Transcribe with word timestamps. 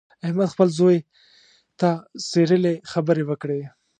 احمد 0.25 0.49
خپل 0.53 0.67
زوی 0.77 0.97
ته 1.79 1.89
څیرلې 2.29 2.73
خبرې 2.91 3.23
وکړې. 3.29 3.61